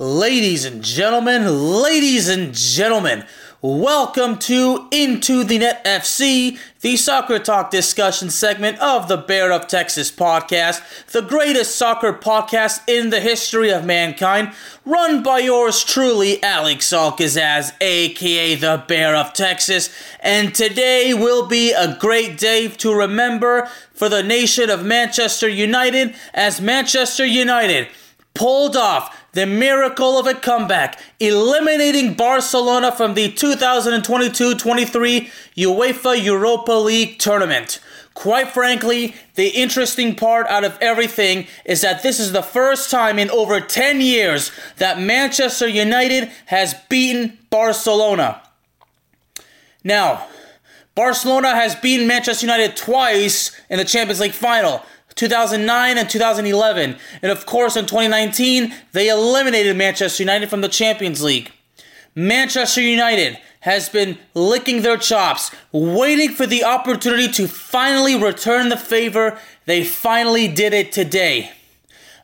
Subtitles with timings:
[0.00, 3.24] Ladies and gentlemen, ladies and gentlemen,
[3.62, 9.68] welcome to Into the Net FC, the soccer talk discussion segment of the Bear of
[9.68, 14.52] Texas podcast, the greatest soccer podcast in the history of mankind,
[14.84, 19.94] run by yours truly, Alex Alcazaz, aka the Bear of Texas.
[20.18, 26.16] And today will be a great day to remember for the nation of Manchester United
[26.34, 27.86] as Manchester United
[28.34, 36.72] pulled off the miracle of a comeback, eliminating Barcelona from the 2022 23 UEFA Europa
[36.72, 37.80] League tournament.
[38.14, 43.18] Quite frankly, the interesting part out of everything is that this is the first time
[43.18, 48.40] in over 10 years that Manchester United has beaten Barcelona.
[49.82, 50.28] Now,
[50.94, 54.84] Barcelona has beaten Manchester United twice in the Champions League final.
[55.16, 56.96] 2009 and 2011.
[57.22, 61.50] And of course, in 2019, they eliminated Manchester United from the Champions League.
[62.14, 68.76] Manchester United has been licking their chops, waiting for the opportunity to finally return the
[68.76, 69.38] favor.
[69.64, 71.50] They finally did it today.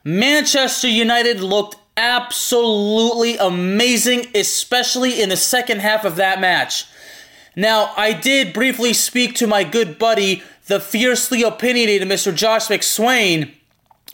[0.05, 6.87] Manchester United looked absolutely amazing, especially in the second half of that match.
[7.57, 12.33] Now, I did briefly speak to my good buddy, the fiercely opinionated Mr.
[12.33, 13.53] Josh McSwain.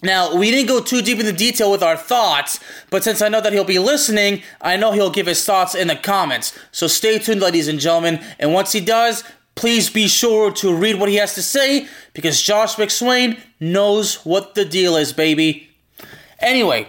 [0.03, 3.43] Now, we didn't go too deep into detail with our thoughts, but since I know
[3.43, 6.59] that he'll be listening, I know he'll give his thoughts in the comments.
[6.73, 9.23] So stay tuned, ladies and gentlemen, and once he does,
[9.55, 14.55] please be sure to read what he has to say because Josh McSwain knows what
[14.55, 15.69] the deal is, baby.
[16.41, 16.89] Anyway,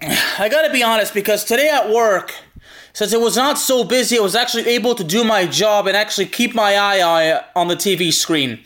[0.00, 2.32] I gotta be honest because today at work,
[2.92, 5.96] since it was not so busy, I was actually able to do my job and
[5.96, 8.60] actually keep my eye on the TV screen.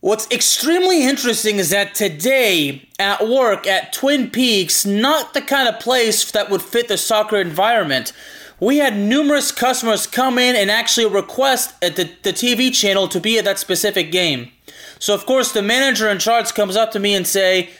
[0.00, 5.80] What's extremely interesting is that today at work at Twin Peaks, not the kind of
[5.80, 8.12] place that would fit the soccer environment.
[8.60, 13.20] We had numerous customers come in and actually request at the, the TV channel to
[13.20, 14.50] be at that specific game.
[14.98, 17.70] So of course the manager in charge comes up to me and say,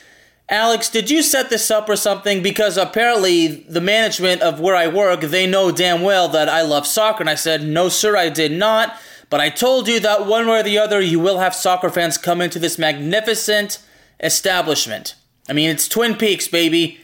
[0.48, 2.40] Alex, did you set this up or something?
[2.40, 6.86] Because apparently the management of where I work, they know damn well that I love
[6.86, 7.22] soccer.
[7.22, 8.96] And I said, no, sir, I did not.
[9.28, 12.16] But I told you that one way or the other, you will have soccer fans
[12.16, 13.80] come into this magnificent
[14.20, 15.16] establishment.
[15.48, 17.00] I mean, it's Twin Peaks, baby.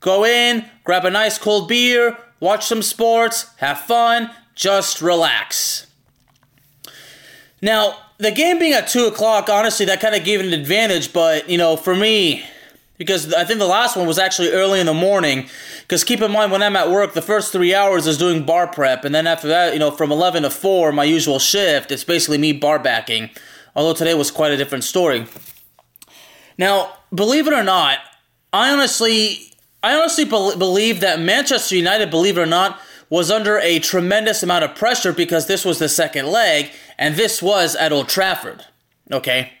[0.00, 5.86] Go in, grab a nice cold beer, watch some sports, have fun, just relax.
[7.62, 11.12] Now, the game being at 2 o'clock, honestly, that kind of gave it an advantage,
[11.12, 12.44] but, you know, for me,
[13.00, 15.48] because I think the last one was actually early in the morning.
[15.80, 18.66] Because keep in mind, when I'm at work, the first three hours is doing bar
[18.66, 22.04] prep, and then after that, you know, from 11 to 4, my usual shift, it's
[22.04, 23.30] basically me bar backing.
[23.74, 25.24] Although today was quite a different story.
[26.58, 28.00] Now, believe it or not,
[28.52, 32.78] I honestly, I honestly be- believe that Manchester United, believe it or not,
[33.08, 36.68] was under a tremendous amount of pressure because this was the second leg,
[36.98, 38.66] and this was at Old Trafford.
[39.10, 39.52] Okay.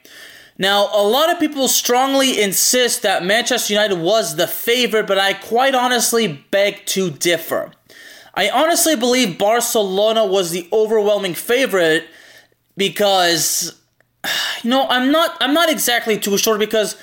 [0.60, 5.32] Now, a lot of people strongly insist that Manchester United was the favorite, but I
[5.32, 7.72] quite honestly beg to differ.
[8.34, 12.08] I honestly believe Barcelona was the overwhelming favorite
[12.76, 13.74] because
[14.62, 16.94] you know, I'm not I'm not exactly too sure because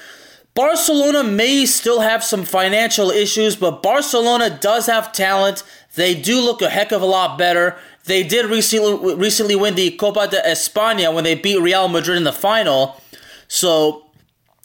[0.54, 5.64] Barcelona may still have some financial issues, but Barcelona does have talent.
[5.96, 7.76] They do look a heck of a lot better.
[8.06, 12.24] They did recently recently win the Copa de España when they beat Real Madrid in
[12.24, 13.02] the final.
[13.48, 14.08] So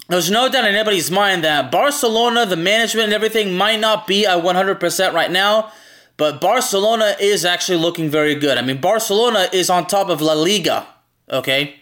[0.08, 4.26] there's no doubt in anybody's mind that Barcelona, the management and everything might not be
[4.26, 5.72] at 100% right now,
[6.16, 8.58] but Barcelona is actually looking very good.
[8.58, 10.86] I mean, Barcelona is on top of La Liga,
[11.30, 11.76] okay?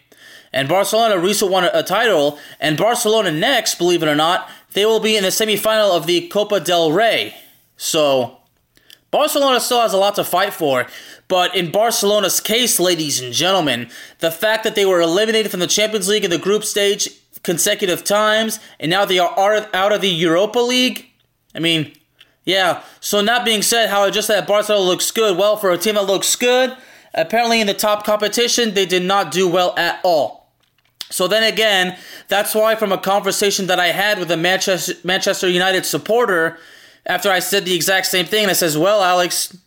[0.53, 4.99] And Barcelona recently won a title, and Barcelona next, believe it or not, they will
[4.99, 7.35] be in the semifinal of the Copa del Rey.
[7.77, 8.40] So,
[9.11, 10.87] Barcelona still has a lot to fight for.
[11.27, 15.67] But in Barcelona's case, ladies and gentlemen, the fact that they were eliminated from the
[15.67, 17.09] Champions League in the group stage
[17.43, 21.07] consecutive times, and now they are out of the Europa League,
[21.53, 21.93] I mean,
[22.45, 22.83] yeah.
[22.99, 26.03] So, not being said, how just that Barcelona looks good, well, for a team that
[26.03, 26.75] looks good,
[27.13, 30.41] apparently in the top competition, they did not do well at all.
[31.11, 31.97] So then again,
[32.29, 36.57] that's why from a conversation that I had with a Manchester Manchester United supporter,
[37.05, 39.57] after I said the exact same thing, I says, "Well, Alex,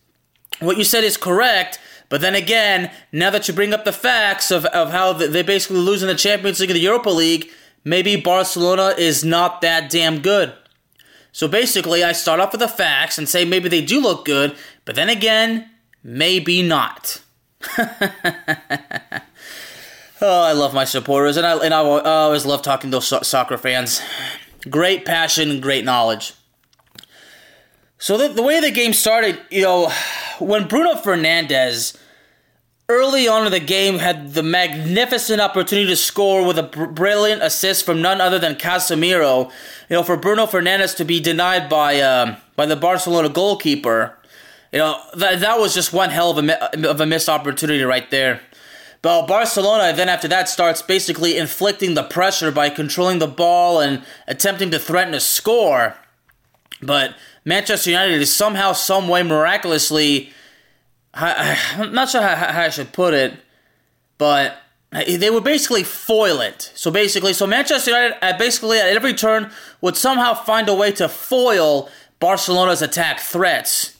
[0.61, 1.79] what you said is correct."
[2.09, 5.79] But then again, now that you bring up the facts of, of how they basically
[5.79, 7.49] lose in the Champions League and the Europa League,
[7.83, 10.53] maybe Barcelona is not that damn good.
[11.33, 14.55] So basically, I start off with the facts and say maybe they do look good,
[14.85, 15.71] but then again,
[16.03, 17.23] maybe not.
[20.27, 23.21] Oh, I love my supporters, and I and I, always love talking to those so-
[23.21, 24.01] soccer fans.
[24.71, 26.33] Great passion, great knowledge.
[27.99, 29.91] So the, the way the game started, you know,
[30.39, 31.97] when Bruno Fernandes
[32.89, 37.43] early on in the game had the magnificent opportunity to score with a br- brilliant
[37.43, 39.51] assist from none other than Casemiro.
[39.89, 44.17] You know, for Bruno Fernandes to be denied by um, by the Barcelona goalkeeper,
[44.73, 48.11] you know that that was just one hell of a of a missed opportunity right
[48.11, 48.41] there.
[49.01, 54.03] But Barcelona then after that starts basically inflicting the pressure by controlling the ball and
[54.27, 55.97] attempting to threaten a score.
[56.83, 60.31] But Manchester United is somehow, some way, miraculously,
[61.15, 63.35] I'm not sure how, how I should put it,
[64.19, 64.59] but
[64.91, 66.73] they would basically foil it.
[66.75, 69.51] So basically, so Manchester United uh, basically at every turn
[69.81, 71.89] would somehow find a way to foil
[72.21, 73.97] Barcelona's attack threats.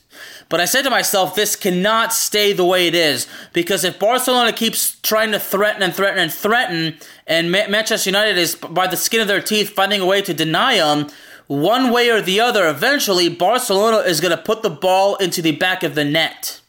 [0.47, 4.53] But I said to myself, this cannot stay the way it is because if Barcelona
[4.53, 8.97] keeps trying to threaten and threaten and threaten, and Ma- Manchester United is by the
[8.97, 11.09] skin of their teeth finding a way to deny them,
[11.47, 15.51] one way or the other, eventually Barcelona is going to put the ball into the
[15.51, 16.61] back of the net.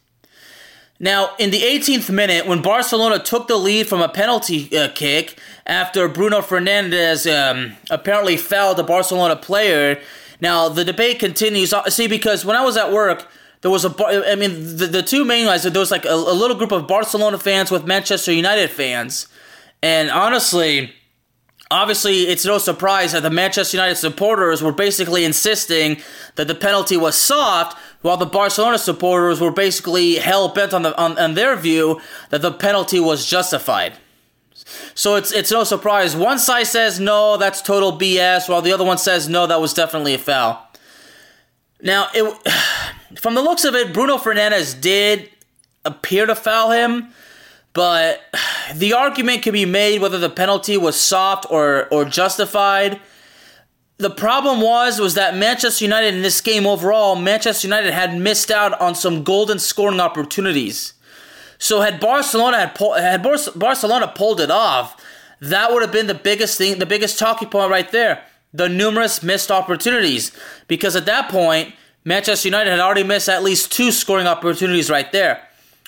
[0.99, 5.39] Now, in the 18th minute, when Barcelona took the lead from a penalty uh, kick
[5.67, 10.01] after Bruno Fernandes um, apparently fouled a Barcelona player,
[10.41, 11.73] now the debate continues.
[11.73, 13.29] Uh, see, because when I was at work,
[13.61, 13.95] there was a,
[14.31, 16.87] I mean, the, the two main guys, there was like a, a little group of
[16.87, 19.29] Barcelona fans with Manchester United fans.
[19.83, 20.95] And honestly,
[21.71, 26.01] obviously, it's no surprise that the Manchester United supporters were basically insisting
[26.37, 30.97] that the penalty was soft, while the Barcelona supporters were basically hell bent on, the,
[30.97, 33.95] on, on their view that the penalty was justified.
[34.95, 36.17] So it's it's no surprise.
[36.17, 39.75] One side says no, that's total BS, while the other one says no, that was
[39.75, 40.67] definitely a foul.
[41.83, 42.49] Now, it
[43.21, 45.31] from the looks of it, Bruno Fernandes did
[45.85, 47.13] appear to foul him,
[47.77, 48.23] but
[48.75, 52.99] the argument can be made whether the penalty was soft or or justified.
[53.99, 58.51] The problem was was that Manchester United in this game overall, Manchester United had missed
[58.51, 60.95] out on some golden scoring opportunities.
[61.59, 64.99] So had Barcelona had had Barcelona pulled it off,
[65.41, 68.25] that would have been the biggest thing, the biggest talking point right there.
[68.55, 70.33] The numerous missed opportunities,
[70.67, 71.75] because at that point
[72.05, 75.46] Manchester United had already missed at least two scoring opportunities right there.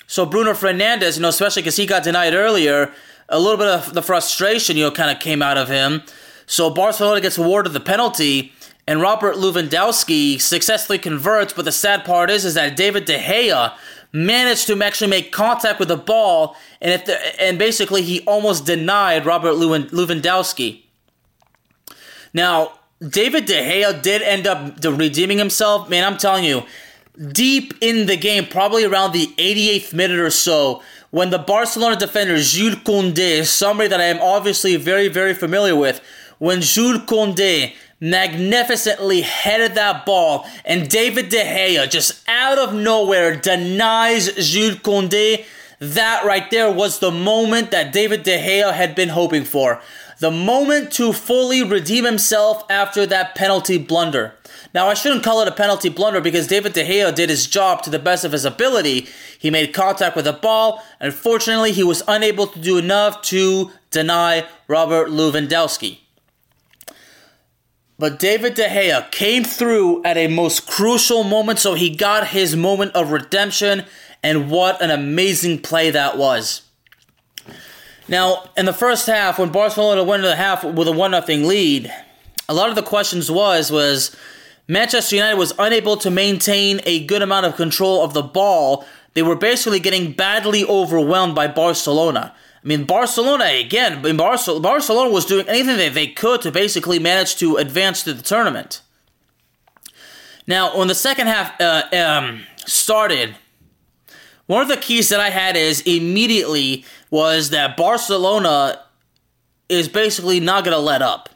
[0.09, 2.91] So Bruno Fernandes, you know, especially because he got denied earlier,
[3.29, 6.01] a little bit of the frustration, you know, kind of came out of him.
[6.47, 8.51] So Barcelona gets awarded the penalty,
[8.87, 11.53] and Robert Lewandowski successfully converts.
[11.53, 13.75] But the sad part is, is that David De Gea
[14.11, 18.65] managed to actually make contact with the ball, and if the, and basically he almost
[18.65, 20.85] denied Robert Lewandowski.
[22.33, 25.87] Now, David De Gea did end up redeeming himself.
[25.87, 26.63] Man, I'm telling you,
[27.31, 32.37] deep in the game, probably around the 88th minute or so, when the Barcelona defender
[32.37, 36.01] Jules Koundé, somebody that I am obviously very, very familiar with,
[36.37, 43.35] when Jules Koundé magnificently headed that ball, and David De Gea just out of nowhere
[43.35, 45.45] denies Jules Koundé.
[45.79, 49.81] That right there was the moment that David De Gea had been hoping for
[50.19, 54.33] the moment to fully redeem himself after that penalty blunder.
[54.73, 57.81] Now, I shouldn't call it a penalty blunder because David De Gea did his job
[57.83, 59.07] to the best of his ability.
[59.39, 60.83] He made contact with the ball.
[60.99, 65.99] and Unfortunately, he was unable to do enough to deny Robert Lewandowski.
[67.97, 72.55] But David De Gea came through at a most crucial moment, so he got his
[72.55, 73.85] moment of redemption,
[74.23, 76.63] and what an amazing play that was.
[78.07, 81.45] Now, in the first half, when Barcelona went into the half with a one 0
[81.45, 81.93] lead,
[82.47, 84.15] a lot of the questions was was
[84.67, 88.85] Manchester United was unable to maintain a good amount of control of the ball.
[89.13, 92.33] They were basically getting badly overwhelmed by Barcelona.
[92.63, 94.05] I mean, Barcelona again.
[94.05, 98.13] In Barcelona, Barcelona was doing anything that they could to basically manage to advance to
[98.13, 98.81] the tournament.
[100.45, 103.35] Now, when the second half uh, um, started,
[104.49, 108.81] one of the keys that I had is immediately was that Barcelona
[109.69, 111.29] is basically not going to let up.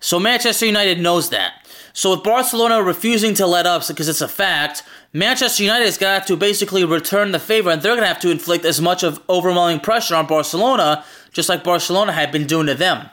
[0.00, 1.64] So Manchester United knows that.
[1.92, 4.82] So with Barcelona refusing to let up because it's a fact,
[5.12, 8.08] Manchester United is going to have to basically return the favor and they're going to
[8.08, 12.48] have to inflict as much of overwhelming pressure on Barcelona just like Barcelona had been
[12.48, 13.08] doing to them.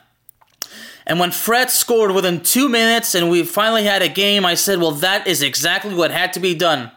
[1.06, 4.80] And when Fred scored within two minutes and we finally had a game, I said,
[4.80, 6.90] well, that is exactly what had to be done.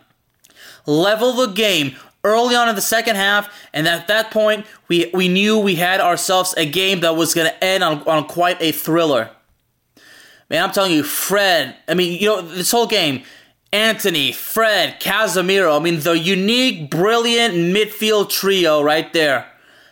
[0.87, 5.29] Level the game early on in the second half, and at that point, we, we
[5.29, 8.73] knew we had ourselves a game that was going to end on, on quite a
[8.73, 9.31] thriller.
[10.51, 13.23] Man, I'm telling you, Fred, I mean, you know, this whole game,
[13.73, 19.47] Antony, Fred, Casemiro, I mean, the unique, brilliant midfield trio right there.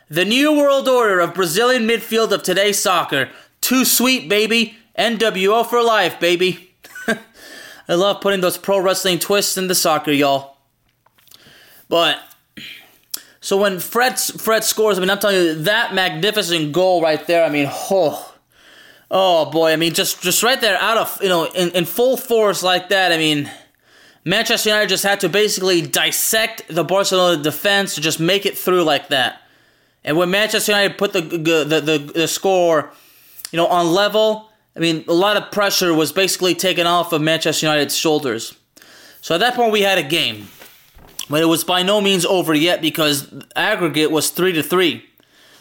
[0.09, 3.31] The new world order of Brazilian midfield of today's soccer.
[3.61, 4.77] Too sweet, baby.
[4.99, 6.75] NWO for life, baby.
[7.89, 10.54] I love putting those pro wrestling twists into soccer, y'all.
[11.89, 12.19] But
[13.41, 17.45] so when Fred Fred scores, I mean, I'm telling you that magnificent goal right there.
[17.45, 18.35] I mean, oh,
[19.11, 19.73] oh boy.
[19.73, 22.89] I mean, just just right there, out of you know, in, in full force like
[22.89, 23.13] that.
[23.13, 23.51] I mean,
[24.25, 28.83] Manchester United just had to basically dissect the Barcelona defense to just make it through
[28.83, 29.43] like that.
[30.03, 32.93] And when Manchester United put the the the, the score,
[33.53, 37.21] you know, on level, I mean, a lot of pressure was basically taken off of
[37.21, 38.57] Manchester United's shoulders.
[39.21, 40.49] So at that point, we had a game.
[41.29, 45.05] But it was by no means over yet because aggregate was three to three.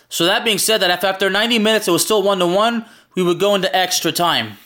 [0.09, 2.85] So that being said, that if after 90 minutes it was still one to one,
[3.15, 4.57] we would go into extra time.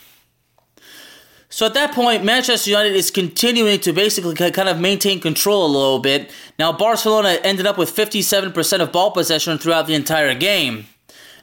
[1.50, 5.72] So at that point, Manchester United is continuing to basically kind of maintain control a
[5.72, 6.30] little bit.
[6.58, 10.86] Now Barcelona ended up with 57% of ball possession throughout the entire game.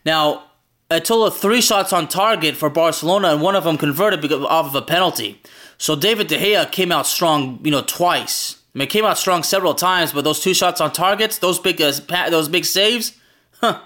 [0.06, 0.44] Now
[0.92, 4.44] a total of three shots on target for Barcelona, and one of them converted because
[4.46, 5.42] off of a penalty.
[5.78, 8.62] So David De Gea came out strong, you know, twice.
[8.76, 11.82] I mean, came out strong several times, but those two shots on targets, those big,
[11.82, 11.94] uh,
[12.30, 13.18] those big saves,
[13.62, 13.80] huh?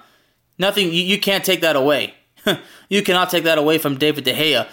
[0.57, 0.87] Nothing.
[0.87, 2.15] You, you can't take that away.
[2.89, 4.67] you cannot take that away from David De Gea.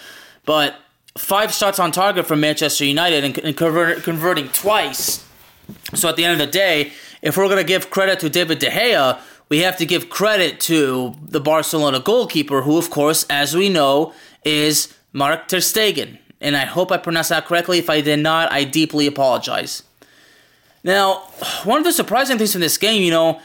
[0.46, 0.76] But
[1.18, 5.22] five shots on target from Manchester United and, and convert, converting twice.
[5.94, 8.58] So at the end of the day, if we're going to give credit to David
[8.58, 9.20] De Gea,
[9.50, 14.14] we have to give credit to the Barcelona goalkeeper, who, of course, as we know,
[14.44, 16.18] is Marc Ter Stegen.
[16.40, 17.78] And I hope I pronounced that correctly.
[17.78, 19.82] If I did not, I deeply apologize.
[20.86, 21.24] Now,
[21.64, 23.40] one of the surprising things from this game, you know,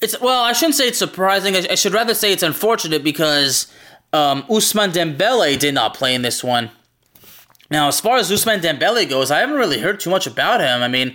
[0.00, 1.54] it's well, I shouldn't say it's surprising.
[1.54, 3.70] I, should rather say it's unfortunate because
[4.14, 6.70] um, Ousmane Dembele did not play in this one.
[7.70, 10.82] Now, as far as Ousmane Dembele goes, I haven't really heard too much about him.
[10.82, 11.14] I mean,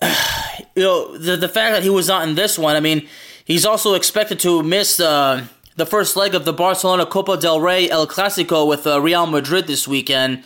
[0.76, 3.08] you know, the the fact that he was not in this one, I mean,
[3.44, 7.90] he's also expected to miss uh, the first leg of the Barcelona Copa del Rey
[7.90, 10.44] El Clasico with uh, Real Madrid this weekend.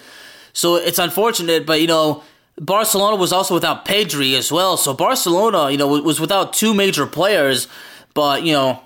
[0.54, 2.23] So it's unfortunate, but you know,
[2.58, 4.76] Barcelona was also without Pedri as well.
[4.76, 7.66] So Barcelona, you know, was without two major players,
[8.14, 8.80] but you know,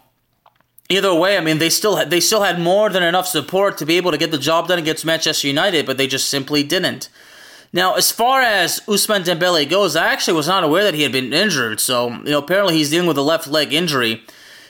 [0.88, 3.86] either way, I mean, they still had, they still had more than enough support to
[3.86, 7.10] be able to get the job done against Manchester United, but they just simply didn't.
[7.72, 11.12] Now, as far as Ousmane Dembele goes, I actually was not aware that he had
[11.12, 11.80] been injured.
[11.80, 14.22] So, you know, apparently he's dealing with a left leg injury.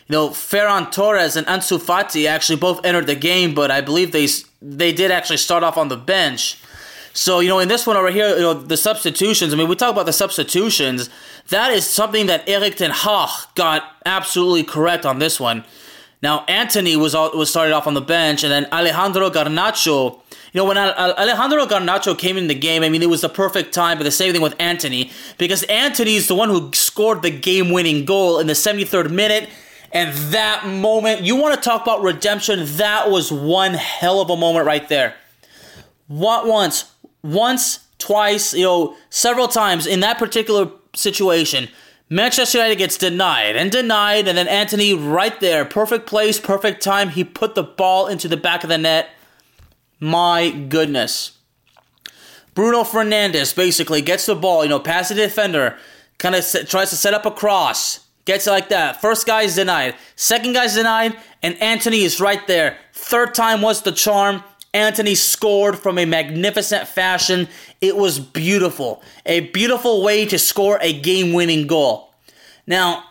[0.09, 4.11] You know, Ferran Torres and Ansu Fati actually both entered the game, but I believe
[4.11, 4.27] they
[4.61, 6.59] they did actually start off on the bench.
[7.13, 9.75] So, you know, in this one over here, you know, the substitutions, I mean, we
[9.75, 11.11] talk about the substitutions.
[11.49, 15.65] That is something that Erik Ten Hag got absolutely correct on this one.
[16.23, 20.21] Now, Antony was all, was started off on the bench, and then Alejandro Garnacho.
[20.53, 23.73] You know, when Alejandro Garnacho came in the game, I mean, it was the perfect
[23.73, 27.31] time, but the same thing with Antony, because Antony is the one who scored the
[27.31, 29.49] game winning goal in the 73rd minute.
[29.93, 32.61] And that moment, you want to talk about redemption?
[32.77, 35.15] That was one hell of a moment right there.
[36.09, 36.93] What once,
[37.33, 41.69] once, twice, you know, several times in that particular situation
[42.11, 47.11] Manchester United gets denied and denied, and then Antony right there, perfect place, perfect time.
[47.11, 49.11] He put the ball into the back of the net.
[50.01, 51.33] My goodness.
[52.55, 55.77] Bruno Fernandes basically gets the ball, you know, past the defender,
[56.17, 59.01] kind of tries to set up a cross, gets it like that.
[59.01, 62.79] First guy is denied, second guy is denied, and Antony is right there.
[62.95, 64.43] Third time was the charm.
[64.75, 67.49] Antony scored from a magnificent fashion.
[67.81, 69.03] It was beautiful.
[69.25, 72.13] A beautiful way to score a game winning goal.
[72.67, 73.05] Now,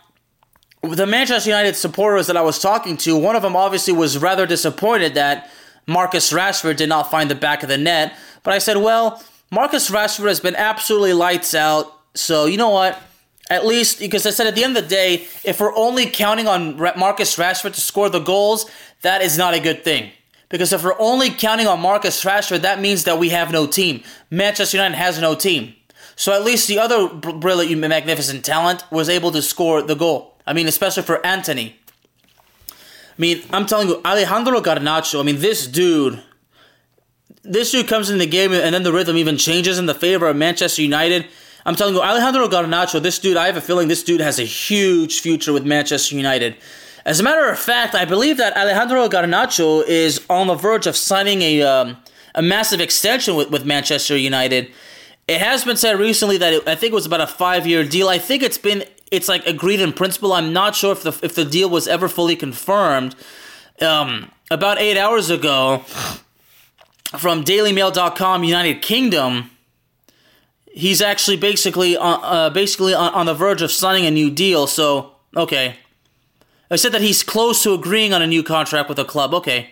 [0.82, 4.46] the Manchester United supporters that I was talking to, one of them obviously was rather
[4.46, 5.50] disappointed that
[5.86, 8.14] Marcus Rashford did not find the back of the net.
[8.44, 11.92] But I said, well, Marcus Rashford has been absolutely lights out.
[12.14, 13.02] So, you know what?
[13.50, 16.46] At least, because I said at the end of the day, if we're only counting
[16.46, 18.70] on Marcus Rashford to score the goals,
[19.02, 20.12] that is not a good thing.
[20.48, 24.02] Because if we're only counting on Marcus Rashford, that means that we have no team.
[24.30, 25.74] Manchester United has no team.
[26.16, 30.34] So at least the other brilliant, magnificent talent was able to score the goal.
[30.46, 31.76] I mean, especially for Antony.
[32.70, 32.74] I
[33.18, 36.22] mean, I'm telling you, Alejandro Garnacho, I mean, this dude,
[37.42, 40.26] this dude comes in the game and then the rhythm even changes in the favor
[40.28, 41.26] of Manchester United.
[41.66, 44.44] I'm telling you, Alejandro Garnacho, this dude, I have a feeling this dude has a
[44.44, 46.56] huge future with Manchester United.
[47.08, 50.94] As a matter of fact, I believe that Alejandro Garnacho is on the verge of
[50.94, 51.96] signing a um,
[52.34, 54.70] a massive extension with, with Manchester United.
[55.26, 57.82] It has been said recently that it, I think it was about a five year
[57.82, 58.10] deal.
[58.10, 60.34] I think it's been it's like agreed in principle.
[60.34, 63.16] I'm not sure if the if the deal was ever fully confirmed.
[63.80, 65.78] Um, about eight hours ago,
[67.16, 69.50] from DailyMail.com, United Kingdom
[70.74, 74.66] he's actually basically uh, uh, basically on, on the verge of signing a new deal.
[74.66, 75.76] So okay,
[76.70, 79.34] I said that he's close to agreeing on a new contract with a club.
[79.34, 79.70] Okay,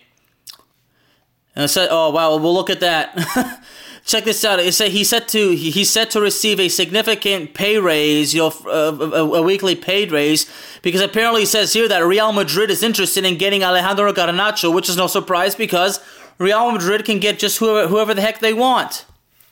[1.55, 3.63] and I said, oh wow, we'll look at that.
[4.05, 4.61] Check this out.
[4.61, 8.53] It said he's set to he's set to receive a significant pay raise, you know,
[8.67, 10.51] a, a, a weekly pay raise,
[10.83, 14.89] because apparently it says here that Real Madrid is interested in getting Alejandro Garnacho, which
[14.89, 15.99] is no surprise because
[16.39, 19.05] Real Madrid can get just whoever whoever the heck they want.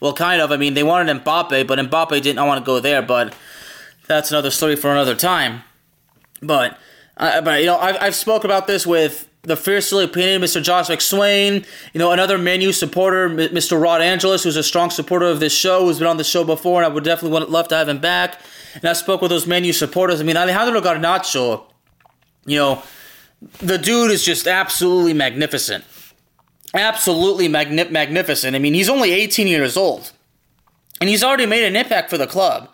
[0.05, 0.53] Well, kind of.
[0.53, 3.01] I mean, they wanted Mbappe, but Mbappe didn't want to go there.
[3.01, 3.35] But
[4.07, 5.63] that's another story for another time.
[6.43, 6.79] But,
[7.17, 10.63] uh, but you know, I've I've spoke about this with the fiercely opinionated Mr.
[10.63, 13.81] Josh McSwain, you know, another Man U supporter, Mr.
[13.81, 16.83] Rod Angelus, who's a strong supporter of this show, who's been on the show before,
[16.83, 18.41] and I would definitely want, love to have him back.
[18.75, 20.21] And I spoke with those Man U supporters.
[20.21, 21.65] I mean, Alejandro Garnacho,
[22.47, 22.83] you know,
[23.59, 25.85] the dude is just absolutely magnificent
[26.75, 28.55] absolutely magni- magnificent.
[28.55, 30.13] I mean, he's only 18 years old,
[31.01, 32.69] and he's already made an impact for the club.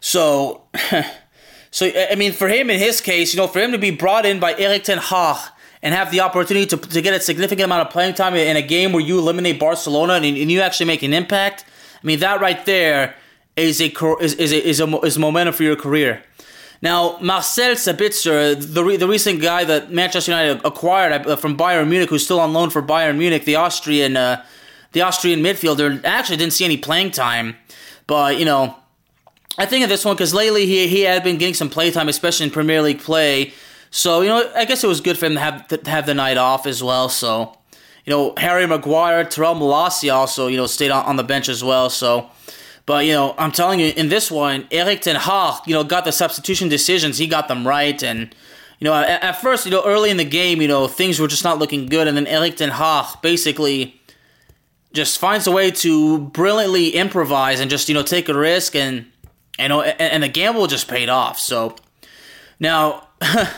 [0.00, 0.62] So,
[1.74, 4.24] so I mean, for him in his case, you know, for him to be brought
[4.30, 5.38] in by Erik ten Hag
[5.82, 8.66] and have the opportunity to, to get a significant amount of playing time in a
[8.76, 11.64] game where you eliminate Barcelona and, and you actually make an impact,
[12.02, 13.14] I mean, that right there
[13.56, 13.88] is a
[14.20, 16.22] is, is a, is a, is momentum for your career.
[16.80, 21.88] Now, Marcel Sabitzer, the, re- the recent guy that Manchester United acquired uh, from Bayern
[21.88, 24.44] Munich, who's still on loan for Bayern Munich, the Austrian, uh,
[24.92, 27.56] the Austrian midfielder, actually didn't see any playing time.
[28.06, 28.76] But, you know,
[29.56, 32.08] I think of this one because lately he, he had been getting some play time,
[32.08, 33.52] especially in Premier League play.
[33.90, 36.14] So, you know, I guess it was good for him to have, to have the
[36.14, 37.08] night off as well.
[37.08, 37.56] So,
[38.04, 41.62] you know, Harry Maguire, Terrell Malacia also, you know, stayed on, on the bench as
[41.62, 41.88] well.
[41.88, 42.28] So,
[42.86, 46.04] but, you know, I'm telling you, in this one, Erik Ten Hag, you know, got
[46.04, 47.18] the substitution decisions.
[47.18, 48.02] He got them right.
[48.02, 48.34] And,
[48.80, 51.28] you know, at, at, first, you know, early in the game, you know, things were
[51.28, 52.08] just not looking good.
[52.08, 54.00] And then Erik Ten Hag basically
[54.92, 58.74] just finds a way to brilliantly improvise and just, you know, take a risk.
[58.74, 59.06] And,
[59.58, 61.38] Uh, and, and the gamble just paid off.
[61.38, 61.76] So,
[62.58, 63.08] now...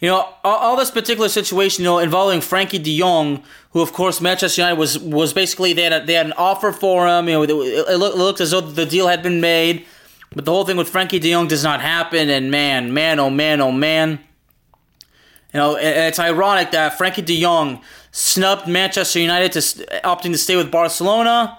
[0.00, 3.92] you know, all, all, this particular situation, you know, involving Frankie De Jong, who of
[3.92, 7.28] course Manchester United was was basically they had a, they had an offer for him.
[7.28, 9.86] You know, it, it, looked, it looked as though the deal had been made,
[10.34, 12.30] but the whole thing with Frankie De Jong does not happen.
[12.30, 14.20] And man, man, oh man, oh man,
[15.52, 17.80] you know, it's ironic that Frankie De Jong
[18.12, 19.60] snubbed Manchester United to
[20.04, 21.58] opting to stay with Barcelona,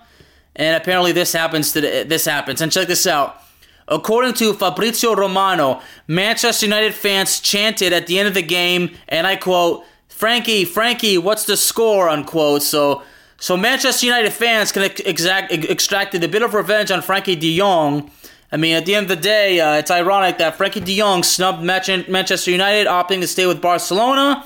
[0.56, 2.62] and apparently this happens to this happens.
[2.62, 3.42] And check this out.
[3.90, 9.26] According to Fabrizio Romano, Manchester United fans chanted at the end of the game, and
[9.26, 12.08] I quote, Frankie, Frankie, what's the score?
[12.08, 12.62] Unquote.
[12.62, 13.02] So,
[13.38, 18.12] so Manchester United fans can exact, extracted a bit of revenge on Frankie de Jong.
[18.52, 21.24] I mean, at the end of the day, uh, it's ironic that Frankie de Jong
[21.24, 24.46] snubbed Manchester United, opting to stay with Barcelona,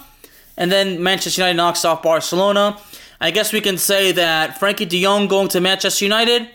[0.58, 2.78] and then Manchester United knocks off Barcelona.
[3.20, 6.50] I guess we can say that Frankie de Jong going to Manchester United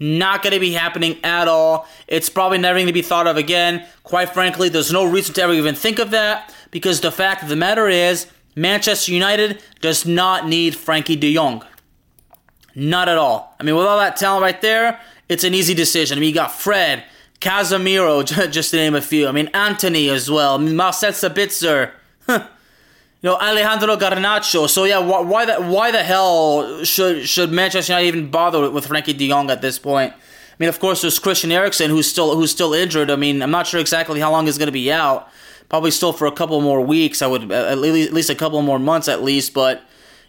[0.00, 1.86] not going to be happening at all.
[2.06, 3.86] It's probably never going to be thought of again.
[4.02, 7.48] Quite frankly, there's no reason to ever even think of that because the fact of
[7.48, 11.64] the matter is, Manchester United does not need Frankie de Jong.
[12.74, 13.54] Not at all.
[13.58, 16.18] I mean, with all that talent right there, it's an easy decision.
[16.18, 17.04] I mean, you got Fred,
[17.40, 19.28] Casemiro, just to name a few.
[19.28, 20.54] I mean, Antony as well.
[20.54, 21.92] I mean, Marcel Sabitzer.
[23.22, 24.68] You know Alejandro Garnacho.
[24.68, 28.86] So yeah, why, why the why the hell should should Manchester United even bother with
[28.86, 30.12] Frankie De Jong at this point?
[30.12, 33.10] I mean, of course, there's Christian Eriksen who's still who's still injured.
[33.10, 35.28] I mean, I'm not sure exactly how long he's going to be out.
[35.68, 37.20] Probably still for a couple more weeks.
[37.20, 39.52] I would at least, at least a couple more months at least.
[39.52, 39.82] But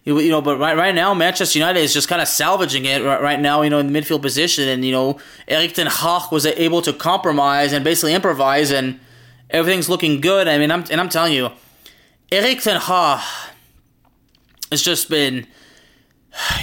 [0.03, 3.21] you know, but right right now Manchester United is just kind of salvaging it right,
[3.21, 3.61] right now.
[3.61, 6.93] You know, in the midfield position, and you know, Erik ten Hag was able to
[6.93, 8.99] compromise and basically improvise, and
[9.49, 10.47] everything's looking good.
[10.47, 11.51] I mean, I'm and I'm telling you
[12.31, 13.21] Erik ten Hag
[14.71, 15.47] has just been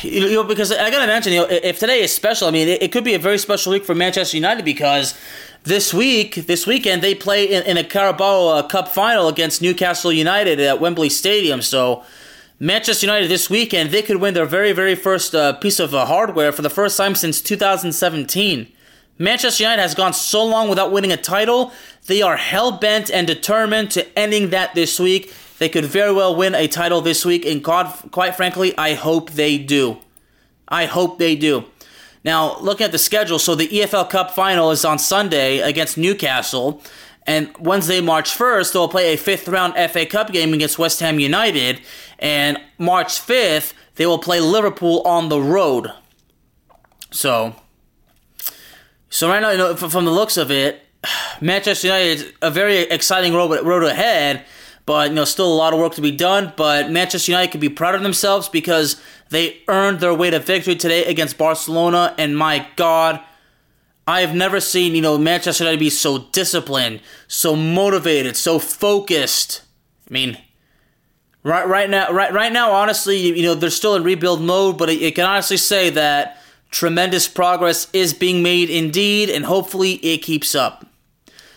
[0.02, 2.82] You know, because I gotta mention, you know, if today is special, I mean, it,
[2.82, 5.14] it could be a very special week for Manchester United because
[5.64, 10.12] this week, this weekend, they play in, in a Carabao uh, Cup final against Newcastle
[10.12, 11.62] United at Wembley Stadium.
[11.62, 12.04] So,
[12.58, 16.06] Manchester United this weekend, they could win their very, very first uh, piece of uh,
[16.06, 18.72] hardware for the first time since 2017.
[19.18, 21.72] Manchester United has gone so long without winning a title.
[22.06, 25.34] They are hell bent and determined to ending that this week.
[25.58, 29.30] They could very well win a title this week, and God, quite frankly, I hope
[29.30, 29.98] they do.
[30.68, 31.64] I hope they do.
[32.24, 36.82] Now, looking at the schedule, so the EFL Cup final is on Sunday against Newcastle,
[37.26, 41.18] and Wednesday, March 1st, they'll play a fifth round FA Cup game against West Ham
[41.18, 41.80] United,
[42.18, 45.92] and March 5th, they will play Liverpool on the road.
[47.10, 47.56] So,
[49.08, 50.82] so right now, you know, from the looks of it,
[51.40, 54.44] Manchester United a very exciting road road ahead,
[54.86, 56.52] but you know, still a lot of work to be done.
[56.56, 60.76] But Manchester United can be proud of themselves because they earned their way to victory
[60.76, 62.14] today against Barcelona.
[62.16, 63.20] And my God,
[64.06, 69.62] I have never seen you know Manchester United be so disciplined, so motivated, so focused.
[70.08, 70.38] I mean,
[71.42, 74.88] right right now, right right now, honestly, you know they're still in rebuild mode, but
[74.88, 80.54] it, can honestly say that tremendous progress is being made indeed, and hopefully it keeps
[80.54, 80.86] up.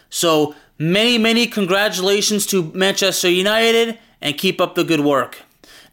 [0.09, 5.43] So many, many congratulations to Manchester United, and keep up the good work.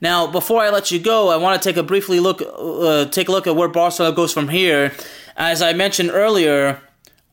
[0.00, 3.28] Now, before I let you go, I want to take a briefly look, uh, take
[3.28, 4.92] a look at where Barcelona goes from here.
[5.36, 6.80] As I mentioned earlier,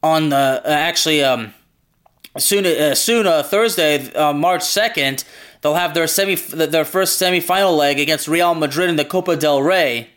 [0.02, 1.54] on the uh, actually um,
[2.38, 5.24] soon, uh, soon uh, Thursday, uh, March second,
[5.62, 9.62] they'll have their semi, their first semifinal leg against Real Madrid in the Copa del
[9.62, 10.10] Rey.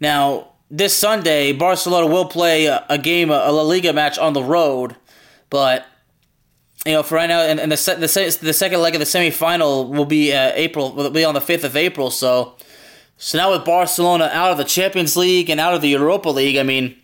[0.00, 4.32] Now, this Sunday, Barcelona will play a, a game, a, a La Liga match on
[4.32, 4.96] the road,
[5.50, 5.86] but
[6.84, 8.98] you know, for right now, and, and the, se- the se- the second leg of
[8.98, 12.10] the semifinal will be uh, April, will be on the fifth of April.
[12.10, 12.56] So,
[13.16, 16.56] so now with Barcelona out of the Champions League and out of the Europa League,
[16.56, 16.96] I mean,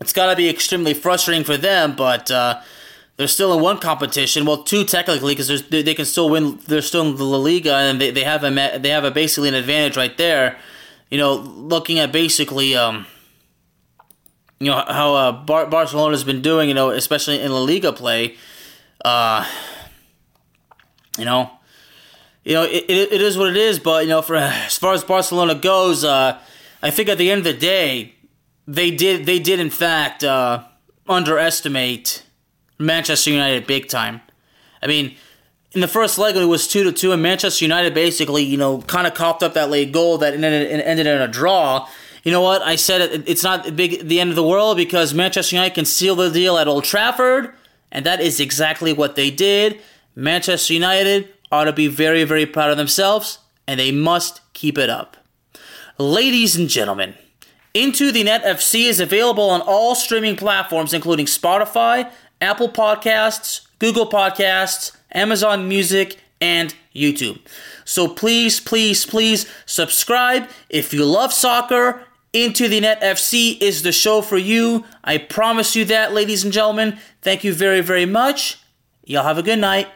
[0.00, 1.94] it's got to be extremely frustrating for them.
[1.94, 2.62] But uh,
[3.16, 6.60] they're still in one competition, well, two technically, because they can still win.
[6.66, 9.48] They're still in the La Liga, and they, they have a they have a basically
[9.50, 10.56] an advantage right there.
[11.10, 12.74] You know, looking at basically.
[12.74, 13.06] Um,
[14.60, 18.36] you know how uh, Bar- Barcelona's been doing, you know, especially in La Liga play
[19.04, 19.46] uh,
[21.18, 21.50] you know,
[22.44, 23.78] you know, it, it, it is what it is.
[23.78, 26.38] But you know, for as far as Barcelona goes, uh,
[26.82, 28.14] I think at the end of the day,
[28.66, 30.64] they did they did in fact uh,
[31.08, 32.24] underestimate
[32.78, 34.20] Manchester United big time.
[34.82, 35.16] I mean,
[35.72, 38.82] in the first leg it was two to two, and Manchester United basically you know
[38.82, 41.88] kind of coughed up that late goal that ended, ended in a draw.
[42.22, 42.62] You know what?
[42.62, 45.84] I said it, it's not big the end of the world because Manchester United can
[45.84, 47.54] seal the deal at Old Trafford
[47.94, 49.80] and that is exactly what they did.
[50.14, 54.90] Manchester United ought to be very, very proud of themselves, and they must keep it
[54.90, 55.16] up.
[55.96, 57.14] Ladies and gentlemen,
[57.72, 64.10] Into the Net FC is available on all streaming platforms, including Spotify, Apple Podcasts, Google
[64.10, 67.38] Podcasts, Amazon Music, and YouTube.
[67.84, 73.92] So please, please, please subscribe if you love soccer into the Net FC is the
[73.92, 74.84] show for you.
[75.02, 76.98] I promise you that, ladies and gentlemen.
[77.22, 78.58] Thank you very, very much.
[79.04, 79.88] Y'all have a good night.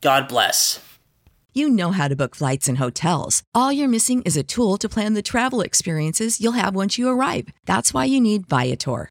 [0.00, 0.80] God bless.
[1.54, 3.42] You know how to book flights and hotels.
[3.54, 7.10] All you're missing is a tool to plan the travel experiences you'll have once you
[7.10, 7.48] arrive.
[7.66, 9.10] That's why you need Viator.